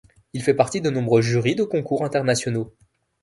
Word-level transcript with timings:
Il 0.33 0.41
fait 0.41 0.55
partie 0.55 0.81
de 0.81 0.89
nombreux 0.89 1.21
jurys 1.21 1.53
de 1.53 1.63
concours 1.63 2.03
internationaux. 2.03 2.73